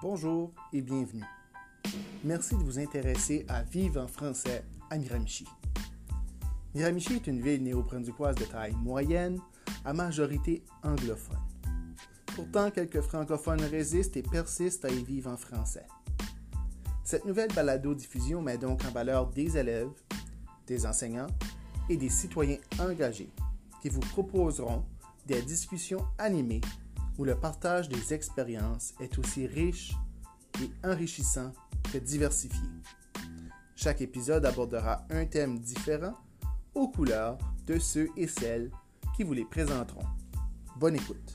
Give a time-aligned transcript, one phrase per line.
[0.00, 1.24] Bonjour et bienvenue.
[2.22, 5.44] Merci de vous intéresser à Vive en français à Miramichi.
[6.72, 9.40] Miramichi est une ville néo-brunswickoise de taille moyenne
[9.84, 11.40] à majorité anglophone.
[12.26, 15.86] Pourtant, quelques francophones résistent et persistent à y vivre en français.
[17.02, 19.90] Cette nouvelle balado-diffusion met donc en valeur des élèves,
[20.68, 21.26] des enseignants
[21.88, 23.32] et des citoyens engagés
[23.82, 24.84] qui vous proposeront
[25.26, 26.60] des discussions animées
[27.18, 29.92] où le partage des expériences est aussi riche
[30.62, 31.52] et enrichissant
[31.92, 32.68] que diversifié.
[33.74, 36.14] Chaque épisode abordera un thème différent
[36.74, 38.70] aux couleurs de ceux et celles
[39.16, 40.06] qui vous les présenteront.
[40.76, 41.34] Bonne écoute.